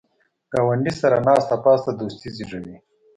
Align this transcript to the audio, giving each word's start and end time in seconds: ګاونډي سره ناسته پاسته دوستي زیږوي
ګاونډي 0.51 0.93
سره 1.01 1.17
ناسته 1.27 1.55
پاسته 1.63 1.91
دوستي 1.93 2.29
زیږوي 2.35 2.77